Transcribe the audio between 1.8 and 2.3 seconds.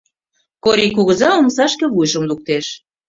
вуйжым